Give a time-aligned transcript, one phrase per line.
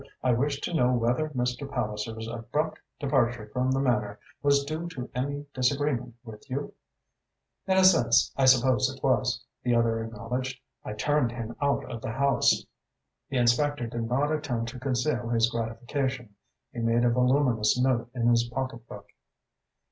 [0.23, 1.69] I wish to know whether Mr.
[1.69, 6.73] Palliser's abrupt departure from the Manor was due to any disagreement with you?"
[7.67, 10.59] "In a sense I suppose it was," the other acknowledged.
[10.83, 12.65] "I turned him out of the house."
[13.29, 16.33] The inspector did not attempt to conceal his gratification.
[16.71, 19.05] He made a voluminous note in his pocketbook.